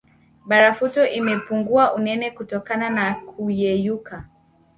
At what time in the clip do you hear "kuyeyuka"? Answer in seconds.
3.15-4.25